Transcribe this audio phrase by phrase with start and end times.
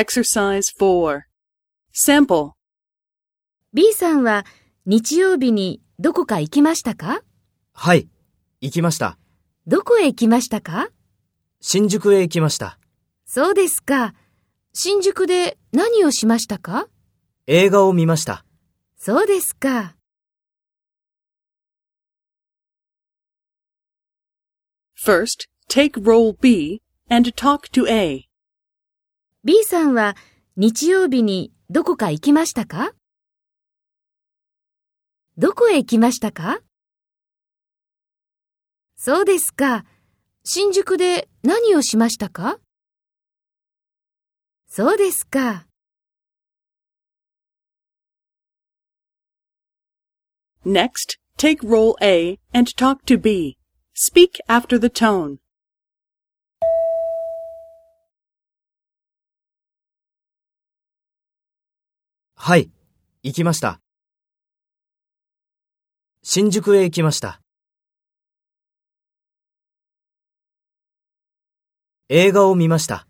[0.00, 1.24] Exercise 4.
[1.92, 2.52] Sample.
[3.74, 4.46] B さんは
[4.86, 7.20] 日曜日にどこか行きましたか？
[7.74, 8.08] はい、
[8.62, 9.18] 行きました。
[9.66, 10.88] どこへ行きましたか？
[11.60, 12.78] 新宿へ行きました。
[13.26, 14.14] そうですか。
[14.72, 16.88] 新宿で何をしましたか？
[17.46, 18.46] 映画を見ました。
[18.96, 19.96] そうですか。
[25.04, 26.80] First, take role B
[27.10, 28.29] and talk to A.
[29.42, 30.18] B さんは
[30.56, 32.92] 日曜日にどこか行きましたか？
[35.38, 36.60] どこへ行きましたか？
[38.96, 39.86] そうですか。
[40.44, 42.58] 新宿で何をしましたか？
[44.68, 45.66] そうですか。
[50.66, 53.56] Next, take role A and talk to B.
[53.94, 55.38] Speak after the tone.
[62.42, 62.70] はい、
[63.22, 63.82] 行きました。
[66.22, 67.42] 新宿へ行きました。
[72.08, 73.09] 映画を見ました。